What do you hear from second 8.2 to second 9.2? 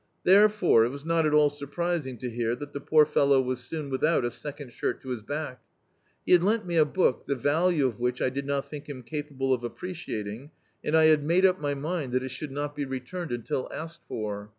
I did not think him